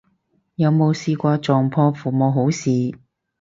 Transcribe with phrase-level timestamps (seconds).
[0.55, 2.71] 有冇試過撞破父母好事